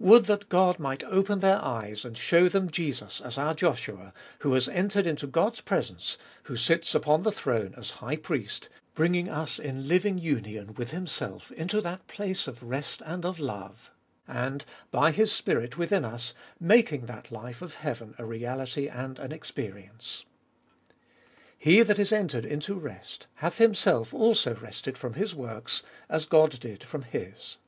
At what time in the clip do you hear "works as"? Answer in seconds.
25.32-26.26